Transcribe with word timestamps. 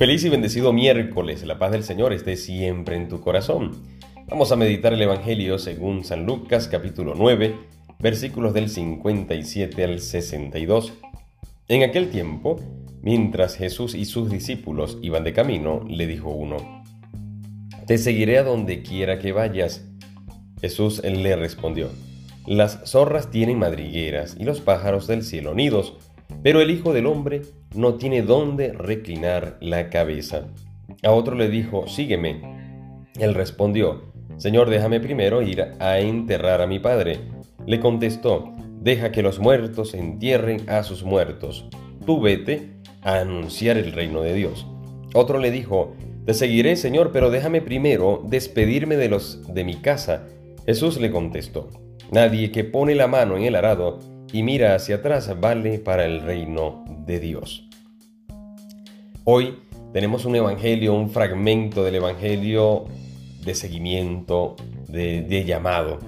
Feliz 0.00 0.24
y 0.24 0.30
bendecido 0.30 0.72
miércoles. 0.72 1.44
La 1.44 1.58
paz 1.58 1.72
del 1.72 1.84
Señor 1.84 2.14
esté 2.14 2.36
siempre 2.36 2.96
en 2.96 3.10
tu 3.10 3.20
corazón. 3.20 3.82
Vamos 4.28 4.50
a 4.50 4.56
meditar 4.56 4.94
el 4.94 5.02
Evangelio 5.02 5.58
según 5.58 6.04
San 6.04 6.24
Lucas 6.24 6.68
capítulo 6.68 7.12
9, 7.14 7.54
versículos 7.98 8.54
del 8.54 8.70
57 8.70 9.84
al 9.84 10.00
62. 10.00 10.94
En 11.68 11.82
aquel 11.82 12.08
tiempo, 12.08 12.58
mientras 13.02 13.56
Jesús 13.56 13.94
y 13.94 14.06
sus 14.06 14.30
discípulos 14.30 14.96
iban 15.02 15.22
de 15.22 15.34
camino, 15.34 15.84
le 15.86 16.06
dijo 16.06 16.30
uno, 16.30 16.82
Te 17.86 17.98
seguiré 17.98 18.38
a 18.38 18.42
donde 18.42 18.80
quiera 18.80 19.18
que 19.18 19.32
vayas. 19.32 19.84
Jesús 20.62 21.02
le 21.04 21.36
respondió, 21.36 21.90
Las 22.46 22.90
zorras 22.90 23.30
tienen 23.30 23.58
madrigueras 23.58 24.34
y 24.40 24.44
los 24.44 24.62
pájaros 24.62 25.06
del 25.06 25.22
cielo 25.22 25.52
nidos 25.52 25.98
pero 26.42 26.60
el 26.60 26.70
Hijo 26.70 26.92
del 26.92 27.06
Hombre 27.06 27.42
no 27.74 27.94
tiene 27.94 28.22
dónde 28.22 28.72
reclinar 28.72 29.56
la 29.60 29.90
cabeza. 29.90 30.48
A 31.02 31.12
otro 31.12 31.34
le 31.34 31.48
dijo, 31.48 31.86
sígueme. 31.86 32.40
Él 33.18 33.34
respondió, 33.34 34.12
Señor, 34.36 34.70
déjame 34.70 35.00
primero 35.00 35.42
ir 35.42 35.62
a 35.78 35.98
enterrar 35.98 36.62
a 36.62 36.66
mi 36.66 36.78
padre. 36.78 37.20
Le 37.66 37.78
contestó, 37.78 38.52
deja 38.80 39.12
que 39.12 39.22
los 39.22 39.38
muertos 39.38 39.94
entierren 39.94 40.68
a 40.68 40.82
sus 40.82 41.04
muertos. 41.04 41.68
Tú 42.06 42.20
vete 42.20 42.70
a 43.02 43.20
anunciar 43.20 43.76
el 43.76 43.92
reino 43.92 44.22
de 44.22 44.34
Dios. 44.34 44.66
Otro 45.14 45.38
le 45.38 45.50
dijo, 45.50 45.94
te 46.26 46.34
seguiré, 46.34 46.76
Señor, 46.76 47.12
pero 47.12 47.30
déjame 47.30 47.60
primero 47.60 48.22
despedirme 48.26 48.96
de 48.96 49.08
los 49.08 49.46
de 49.52 49.64
mi 49.64 49.76
casa. 49.76 50.26
Jesús 50.66 51.00
le 51.00 51.10
contestó, 51.10 51.68
nadie 52.10 52.50
que 52.50 52.64
pone 52.64 52.94
la 52.94 53.06
mano 53.06 53.36
en 53.36 53.44
el 53.44 53.56
arado 53.56 53.98
y 54.32 54.42
mira 54.42 54.74
hacia 54.74 54.96
atrás 54.96 55.40
vale 55.40 55.78
para 55.78 56.04
el 56.04 56.20
reino 56.20 56.84
de 57.06 57.20
Dios. 57.20 57.68
Hoy 59.24 59.58
tenemos 59.92 60.24
un 60.24 60.36
evangelio, 60.36 60.94
un 60.94 61.10
fragmento 61.10 61.84
del 61.84 61.96
evangelio 61.96 62.86
de 63.44 63.54
seguimiento, 63.54 64.56
de, 64.88 65.44
llamado. 65.44 65.98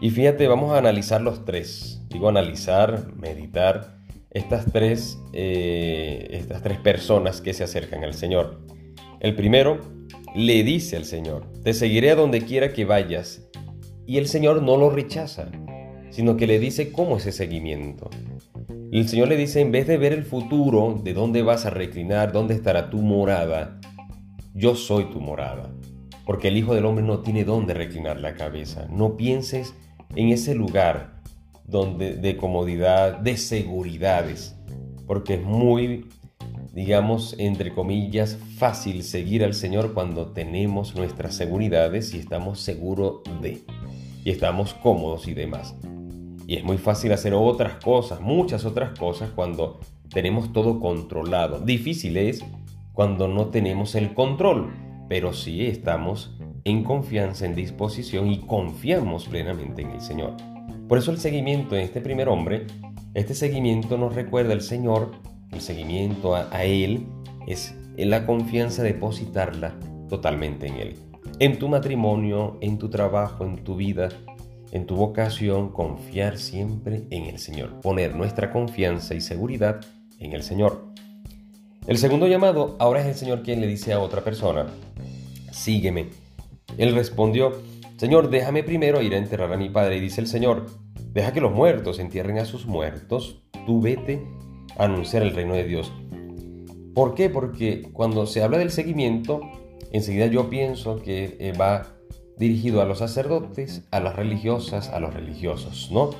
Y 0.00 0.10
fíjate, 0.10 0.46
vamos 0.46 0.72
a 0.72 0.78
analizar 0.78 1.20
los 1.20 1.44
tres. 1.44 2.02
Digo 2.08 2.28
analizar, 2.28 3.12
meditar 3.14 3.96
estas 4.30 4.70
tres, 4.70 5.18
eh, 5.32 6.28
estas 6.32 6.62
tres 6.62 6.78
personas 6.78 7.40
que 7.40 7.54
se 7.54 7.64
acercan 7.64 8.04
al 8.04 8.14
Señor. 8.14 8.60
El 9.20 9.34
primero 9.34 9.80
le 10.34 10.62
dice 10.62 10.96
al 10.96 11.06
Señor, 11.06 11.50
te 11.64 11.72
seguiré 11.72 12.10
a 12.10 12.16
donde 12.16 12.42
quiera 12.42 12.72
que 12.72 12.84
vayas. 12.84 13.42
Y 14.06 14.18
el 14.18 14.28
Señor 14.28 14.62
no 14.62 14.76
lo 14.76 14.90
rechaza 14.90 15.50
sino 16.16 16.38
que 16.38 16.46
le 16.46 16.58
dice 16.58 16.92
cómo 16.92 17.18
es 17.18 17.26
ese 17.26 17.44
seguimiento. 17.44 18.08
El 18.90 19.06
Señor 19.06 19.28
le 19.28 19.36
dice, 19.36 19.60
en 19.60 19.70
vez 19.70 19.86
de 19.86 19.98
ver 19.98 20.14
el 20.14 20.24
futuro, 20.24 20.98
de 21.04 21.12
dónde 21.12 21.42
vas 21.42 21.66
a 21.66 21.70
reclinar, 21.70 22.32
dónde 22.32 22.54
estará 22.54 22.88
tu 22.88 23.02
morada, 23.02 23.78
yo 24.54 24.76
soy 24.76 25.10
tu 25.10 25.20
morada. 25.20 25.70
Porque 26.24 26.48
el 26.48 26.56
Hijo 26.56 26.74
del 26.74 26.86
Hombre 26.86 27.04
no 27.04 27.20
tiene 27.20 27.44
dónde 27.44 27.74
reclinar 27.74 28.18
la 28.18 28.32
cabeza. 28.32 28.88
No 28.90 29.18
pienses 29.18 29.74
en 30.14 30.30
ese 30.30 30.54
lugar 30.54 31.20
donde, 31.66 32.16
de 32.16 32.38
comodidad, 32.38 33.18
de 33.18 33.36
seguridades. 33.36 34.56
Porque 35.06 35.34
es 35.34 35.42
muy, 35.42 36.08
digamos, 36.72 37.34
entre 37.36 37.74
comillas, 37.74 38.38
fácil 38.56 39.02
seguir 39.02 39.44
al 39.44 39.52
Señor 39.52 39.92
cuando 39.92 40.28
tenemos 40.28 40.94
nuestras 40.94 41.34
seguridades 41.34 42.14
y 42.14 42.20
estamos 42.20 42.60
seguros 42.60 43.20
de. 43.42 43.60
Y 44.24 44.30
estamos 44.30 44.72
cómodos 44.72 45.28
y 45.28 45.34
demás. 45.34 45.74
Y 46.46 46.56
es 46.56 46.64
muy 46.64 46.78
fácil 46.78 47.12
hacer 47.12 47.34
otras 47.34 47.82
cosas, 47.82 48.20
muchas 48.20 48.64
otras 48.64 48.96
cosas 48.98 49.30
cuando 49.34 49.80
tenemos 50.10 50.52
todo 50.52 50.78
controlado. 50.78 51.58
Difícil 51.60 52.16
es 52.16 52.44
cuando 52.92 53.26
no 53.26 53.46
tenemos 53.46 53.94
el 53.96 54.14
control, 54.14 54.72
pero 55.08 55.32
sí 55.32 55.66
estamos 55.66 56.36
en 56.64 56.84
confianza, 56.84 57.46
en 57.46 57.54
disposición 57.54 58.30
y 58.30 58.38
confiamos 58.38 59.26
plenamente 59.26 59.82
en 59.82 59.90
el 59.90 60.00
Señor. 60.00 60.34
Por 60.88 60.98
eso 60.98 61.10
el 61.10 61.18
seguimiento 61.18 61.74
en 61.74 61.82
este 61.82 62.00
primer 62.00 62.28
hombre, 62.28 62.66
este 63.14 63.34
seguimiento 63.34 63.98
nos 63.98 64.14
recuerda 64.14 64.52
al 64.52 64.62
Señor, 64.62 65.12
el 65.50 65.60
seguimiento 65.60 66.36
a, 66.36 66.48
a 66.52 66.64
Él 66.64 67.06
es 67.46 67.74
la 67.96 68.24
confianza 68.24 68.82
depositarla 68.82 69.74
totalmente 70.08 70.68
en 70.68 70.74
Él. 70.74 70.96
En 71.40 71.58
tu 71.58 71.68
matrimonio, 71.68 72.56
en 72.60 72.78
tu 72.78 72.88
trabajo, 72.88 73.44
en 73.44 73.64
tu 73.64 73.74
vida, 73.74 74.08
en 74.76 74.86
tu 74.86 74.94
vocación 74.94 75.70
confiar 75.70 76.38
siempre 76.38 77.06
en 77.10 77.24
el 77.24 77.38
Señor, 77.38 77.80
poner 77.80 78.14
nuestra 78.14 78.52
confianza 78.52 79.14
y 79.14 79.20
seguridad 79.20 79.80
en 80.20 80.32
el 80.32 80.42
Señor. 80.42 80.92
El 81.86 81.98
segundo 81.98 82.26
llamado, 82.26 82.76
ahora 82.78 83.00
es 83.00 83.06
el 83.06 83.14
Señor 83.14 83.42
quien 83.42 83.60
le 83.60 83.66
dice 83.66 83.92
a 83.92 84.00
otra 84.00 84.22
persona, 84.22 84.66
sígueme. 85.50 86.10
Él 86.76 86.94
respondió, 86.94 87.62
Señor, 87.96 88.28
déjame 88.28 88.62
primero 88.64 89.00
ir 89.00 89.14
a 89.14 89.18
enterrar 89.18 89.52
a 89.52 89.56
mi 89.56 89.70
padre. 89.70 89.96
Y 89.96 90.00
dice 90.00 90.20
el 90.20 90.26
Señor, 90.26 90.66
deja 91.12 91.32
que 91.32 91.40
los 91.40 91.52
muertos 91.52 91.98
entierren 91.98 92.38
a 92.38 92.44
sus 92.44 92.66
muertos, 92.66 93.42
tú 93.64 93.80
vete 93.80 94.22
a 94.76 94.84
anunciar 94.84 95.22
el 95.22 95.34
reino 95.34 95.54
de 95.54 95.64
Dios. 95.64 95.90
¿Por 96.94 97.14
qué? 97.14 97.30
Porque 97.30 97.88
cuando 97.92 98.26
se 98.26 98.42
habla 98.42 98.58
del 98.58 98.70
seguimiento, 98.70 99.40
enseguida 99.92 100.26
yo 100.26 100.50
pienso 100.50 101.00
que 101.00 101.36
eh, 101.40 101.52
va 101.58 101.95
dirigido 102.38 102.80
a 102.82 102.84
los 102.84 102.98
sacerdotes, 102.98 103.84
a 103.90 104.00
las 104.00 104.16
religiosas, 104.16 104.88
a 104.90 105.00
los 105.00 105.14
religiosos, 105.14 105.90
¿no? 105.90 106.10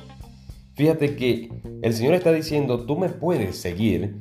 Fíjate 0.75 1.15
que 1.15 1.49
el 1.81 1.93
Señor 1.93 2.13
está 2.13 2.31
diciendo, 2.31 2.85
tú 2.85 2.97
me 2.97 3.09
puedes 3.09 3.57
seguir 3.57 4.17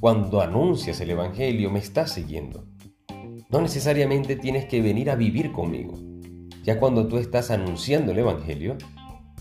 cuando 0.00 0.40
anuncias 0.40 1.00
el 1.00 1.10
Evangelio, 1.10 1.70
me 1.70 1.78
estás 1.78 2.12
siguiendo. 2.12 2.66
No 3.50 3.60
necesariamente 3.60 4.36
tienes 4.36 4.64
que 4.64 4.82
venir 4.82 5.10
a 5.10 5.14
vivir 5.14 5.52
conmigo. 5.52 5.94
Ya 6.64 6.80
cuando 6.80 7.06
tú 7.06 7.18
estás 7.18 7.50
anunciando 7.50 8.12
el 8.12 8.18
Evangelio, 8.18 8.76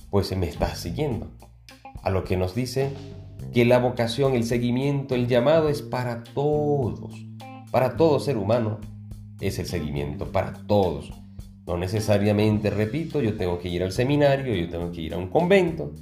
pues 0.09 0.35
me 0.37 0.47
estás 0.47 0.79
siguiendo. 0.79 1.31
A 2.03 2.09
lo 2.09 2.23
que 2.23 2.37
nos 2.37 2.53
dice 2.53 2.91
que 3.53 3.65
la 3.65 3.79
vocación, 3.79 4.35
el 4.35 4.43
seguimiento, 4.43 5.15
el 5.15 5.27
llamado 5.27 5.69
es 5.69 5.81
para 5.81 6.23
todos. 6.23 7.13
Para 7.71 7.97
todo 7.97 8.19
ser 8.19 8.37
humano 8.37 8.79
es 9.39 9.57
el 9.57 9.65
seguimiento, 9.65 10.31
para 10.31 10.53
todos. 10.53 11.22
No 11.65 11.77
necesariamente, 11.77 12.69
repito, 12.69 13.21
yo 13.21 13.37
tengo 13.37 13.57
que 13.59 13.69
ir 13.69 13.83
al 13.83 13.91
seminario, 13.91 14.53
yo 14.53 14.69
tengo 14.69 14.91
que 14.91 15.01
ir 15.01 15.13
a 15.13 15.17
un 15.17 15.29
convento 15.29 15.93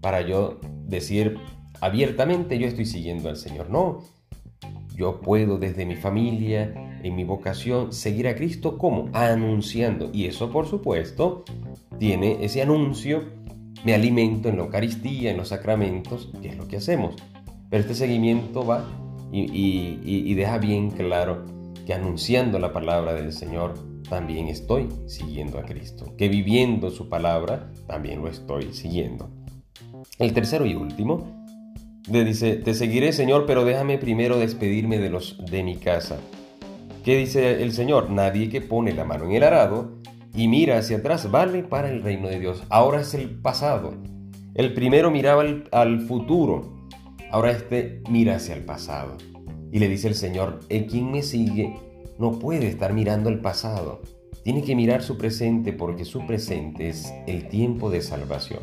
para 0.00 0.20
yo 0.20 0.60
decir 0.86 1.38
abiertamente 1.80 2.58
yo 2.58 2.66
estoy 2.66 2.86
siguiendo 2.86 3.28
al 3.28 3.36
Señor. 3.36 3.70
No, 3.70 4.00
yo 4.96 5.20
puedo 5.20 5.58
desde 5.58 5.86
mi 5.86 5.96
familia, 5.96 6.98
en 7.02 7.14
mi 7.14 7.24
vocación, 7.24 7.92
seguir 7.92 8.26
a 8.28 8.34
Cristo 8.34 8.78
como 8.78 9.08
anunciando. 9.12 10.10
Y 10.12 10.26
eso, 10.26 10.50
por 10.50 10.66
supuesto, 10.66 11.44
tiene 11.98 12.44
ese 12.44 12.62
anuncio, 12.62 13.24
me 13.84 13.94
alimento 13.94 14.48
en 14.48 14.56
la 14.56 14.64
Eucaristía, 14.64 15.30
en 15.30 15.36
los 15.36 15.48
sacramentos, 15.48 16.30
que 16.40 16.48
es 16.48 16.56
lo 16.56 16.66
que 16.66 16.78
hacemos. 16.78 17.16
Pero 17.70 17.82
este 17.82 17.94
seguimiento 17.94 18.64
va 18.64 18.84
y, 19.30 19.98
y 20.04 20.34
deja 20.34 20.58
bien 20.58 20.90
claro 20.90 21.44
que 21.86 21.92
anunciando 21.92 22.58
la 22.58 22.72
palabra 22.72 23.14
del 23.14 23.32
Señor, 23.32 23.74
también 24.08 24.48
estoy 24.48 24.88
siguiendo 25.06 25.58
a 25.58 25.64
Cristo, 25.64 26.14
que 26.16 26.28
viviendo 26.28 26.90
su 26.90 27.08
palabra, 27.08 27.72
también 27.86 28.22
lo 28.22 28.28
estoy 28.28 28.72
siguiendo. 28.72 29.30
El 30.18 30.32
tercero 30.32 30.66
y 30.66 30.74
último, 30.74 31.44
le 32.10 32.24
dice, 32.24 32.56
te 32.56 32.74
seguiré 32.74 33.12
Señor, 33.12 33.46
pero 33.46 33.64
déjame 33.64 33.98
primero 33.98 34.38
despedirme 34.38 34.98
de 34.98 35.10
los 35.10 35.38
de 35.50 35.62
mi 35.62 35.76
casa. 35.76 36.18
¿Qué 37.04 37.16
dice 37.16 37.62
el 37.62 37.72
Señor? 37.72 38.10
Nadie 38.10 38.48
que 38.48 38.60
pone 38.60 38.92
la 38.92 39.04
mano 39.04 39.24
en 39.24 39.32
el 39.32 39.42
arado 39.42 39.98
y 40.34 40.48
mira 40.48 40.78
hacia 40.78 40.98
atrás 40.98 41.30
vale 41.30 41.62
para 41.62 41.90
el 41.90 42.02
reino 42.02 42.28
de 42.28 42.40
Dios. 42.40 42.62
Ahora 42.68 43.00
es 43.00 43.14
el 43.14 43.30
pasado. 43.40 43.94
El 44.54 44.74
primero 44.74 45.10
miraba 45.10 45.44
al, 45.72 46.00
futuro, 46.02 46.88
ahora 47.30 47.50
este 47.50 48.02
mira 48.08 48.36
hacia 48.36 48.54
el 48.54 48.64
pasado. 48.64 49.16
Y 49.72 49.78
le 49.78 49.88
dice 49.88 50.08
el 50.08 50.14
Señor, 50.14 50.60
el 50.68 50.86
quien 50.86 51.10
me 51.10 51.22
sigue 51.22 51.74
no 52.18 52.38
puede 52.38 52.68
estar 52.68 52.92
mirando 52.92 53.28
el 53.28 53.40
pasado. 53.40 54.02
Tiene 54.42 54.62
que 54.62 54.76
mirar 54.76 55.02
su 55.02 55.16
presente 55.16 55.72
porque 55.72 56.04
su 56.04 56.26
presente 56.26 56.88
es 56.88 57.12
el 57.26 57.48
tiempo 57.48 57.90
de 57.90 58.02
salvación. 58.02 58.60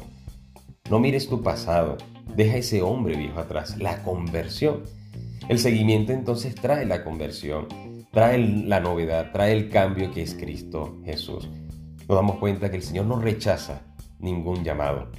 No 0.89 0.99
mires 0.99 1.27
tu 1.27 1.41
pasado, 1.41 1.97
deja 2.35 2.57
ese 2.57 2.81
hombre 2.81 3.15
viejo 3.15 3.39
atrás, 3.39 3.77
la 3.77 4.03
conversión. 4.03 4.83
El 5.49 5.59
seguimiento 5.59 6.13
entonces 6.13 6.55
trae 6.55 6.85
la 6.85 7.03
conversión, 7.03 7.67
trae 8.11 8.37
la 8.37 8.79
novedad, 8.79 9.31
trae 9.31 9.53
el 9.53 9.69
cambio 9.69 10.11
que 10.11 10.21
es 10.21 10.35
Cristo 10.35 10.99
Jesús. 11.03 11.49
Nos 12.07 12.17
damos 12.17 12.37
cuenta 12.37 12.69
que 12.69 12.77
el 12.77 12.83
Señor 12.83 13.05
no 13.05 13.19
rechaza 13.19 13.81
ningún 14.19 14.63
llamado 14.63 15.11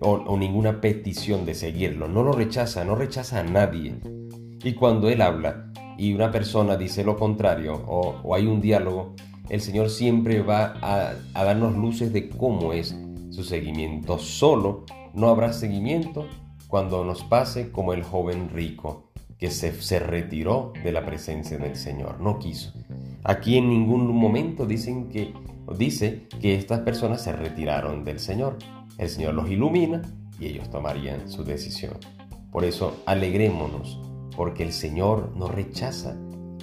o, 0.00 0.12
o 0.12 0.38
ninguna 0.38 0.80
petición 0.80 1.44
de 1.44 1.54
seguirlo, 1.54 2.08
no 2.08 2.22
lo 2.22 2.32
rechaza, 2.32 2.84
no 2.84 2.94
rechaza 2.94 3.40
a 3.40 3.44
nadie. 3.44 3.94
Y 4.62 4.74
cuando 4.74 5.08
Él 5.08 5.22
habla, 5.22 5.72
y 5.96 6.12
una 6.12 6.30
persona 6.30 6.76
dice 6.76 7.04
lo 7.04 7.16
contrario 7.16 7.82
o, 7.86 8.34
hay 8.34 8.46
un 8.46 8.60
diálogo, 8.60 9.14
el 9.48 9.60
Señor 9.60 9.90
siempre 9.90 10.42
va 10.42 10.74
a, 10.80 11.14
darnos 11.34 11.76
luces 11.76 12.12
de 12.12 12.28
cómo 12.28 12.72
es 12.72 12.96
su 13.30 13.44
seguimiento. 13.44 14.18
Solo 14.18 14.84
no 15.12 15.28
habrá 15.28 15.52
seguimiento 15.52 16.26
cuando 16.68 17.04
nos 17.04 17.22
pase 17.24 17.70
como 17.70 17.92
el 17.92 18.02
joven 18.02 18.48
rico, 18.48 19.10
que 19.38 19.50
se, 19.50 19.72
se 19.82 19.98
retiró 19.98 20.72
de 20.82 20.92
la 20.92 21.04
presencia 21.04 21.58
del 21.58 21.76
Señor, 21.76 22.20
no 22.20 22.38
quiso. 22.38 22.72
Aquí 23.24 23.56
en 23.56 23.68
ningún 23.68 24.06
momento 24.14 24.66
dicen 24.66 25.08
que, 25.08 25.32
dice 25.76 26.28
que 26.40 26.54
estas 26.54 26.80
personas 26.80 27.22
se 27.22 27.32
retiraron 27.32 28.04
del 28.04 28.20
Señor. 28.20 28.58
El 28.98 29.08
Señor 29.08 29.34
los 29.34 29.50
ilumina 29.50 30.02
y 30.38 30.46
ellos 30.46 30.70
tomarían 30.70 31.28
su 31.28 31.44
decisión. 31.44 31.94
Por 32.50 32.64
eso 32.64 33.02
alegrémonos, 33.06 33.98
porque 34.36 34.62
el 34.62 34.72
Señor 34.72 35.32
no 35.36 35.48
rechaza 35.48 36.16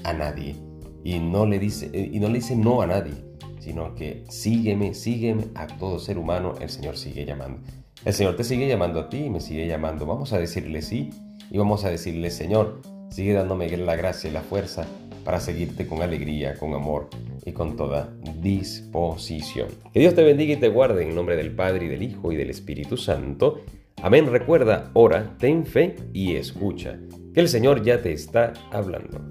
a 0.04 0.14
nadie 0.14 0.56
y 1.04 1.20
no 1.20 1.46
le 1.46 1.60
dice, 1.60 1.90
y 1.94 2.20
no 2.20 2.28
le 2.28 2.36
dice 2.36 2.56
no 2.56 2.82
a 2.82 2.88
nadie, 2.88 3.14
sino 3.60 3.96
que 3.96 4.24
sígueme, 4.30 4.94
sígueme 4.94 5.46
a 5.56 5.68
todo 5.68 6.00
ser 6.00 6.18
humano, 6.18 6.54
el 6.60 6.70
Señor 6.70 6.98
sigue 6.98 7.26
llamando. 7.26 7.62
El 8.04 8.14
Señor 8.14 8.36
te 8.36 8.44
sigue 8.44 8.68
llamando 8.68 9.00
a 9.00 9.10
ti 9.10 9.26
y 9.26 9.30
me 9.30 9.40
sigue 9.40 9.68
llamando. 9.68 10.06
Vamos 10.06 10.34
a 10.34 10.40
decirle 10.40 10.82
sí 10.82 11.12
y 11.52 11.58
vamos 11.58 11.86
a 11.86 11.90
decirle, 11.90 12.32
Señor, 12.32 12.82
sigue 13.12 13.34
dándome 13.34 13.70
la 13.78 13.96
gracia 13.96 14.30
y 14.30 14.34
la 14.34 14.42
fuerza 14.42 14.88
para 15.24 15.40
seguirte 15.40 15.86
con 15.86 16.02
alegría, 16.02 16.58
con 16.58 16.74
amor 16.74 17.10
y 17.46 17.52
con 17.52 17.76
toda 17.76 18.10
disposición. 18.42 19.68
Que 19.94 20.00
Dios 20.00 20.16
te 20.16 20.24
bendiga 20.24 20.54
y 20.54 20.58
te 20.58 20.70
guarde 20.70 21.04
en 21.04 21.14
nombre 21.14 21.36
del 21.36 21.54
Padre 21.54 21.86
y 21.86 21.90
del 21.90 22.02
Hijo 22.02 22.32
y 22.32 22.38
del 22.38 22.50
Espíritu 22.50 22.98
Santo. 22.98 23.62
Amén. 24.02 24.28
Recuerda, 24.32 24.90
ora, 24.94 25.36
ten 25.38 25.66
fe 25.66 25.96
y 26.14 26.36
escucha, 26.36 27.00
que 27.34 27.40
el 27.40 27.48
Señor 27.48 27.84
ya 27.84 28.02
te 28.02 28.12
está 28.14 28.54
hablando. 28.72 29.31